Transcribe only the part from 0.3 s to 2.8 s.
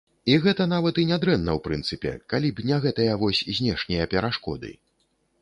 І гэта нават і нядрэнна ў прынцыпе, калі б